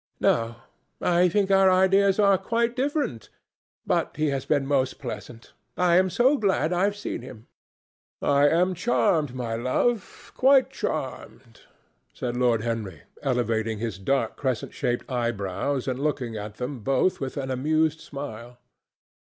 [0.19, 0.55] No;
[0.99, 3.29] I think our ideas are quite different.
[3.85, 5.53] But he has been most pleasant.
[5.77, 7.45] I am so glad I've seen him."
[8.19, 11.61] "I am charmed, my love, quite charmed,"
[12.15, 17.37] said Lord Henry, elevating his dark, crescent shaped eyebrows and looking at them both with
[17.37, 18.57] an amused smile.